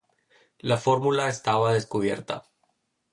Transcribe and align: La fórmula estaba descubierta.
La 0.57 0.77
fórmula 0.77 1.29
estaba 1.29 1.73
descubierta. 1.75 2.49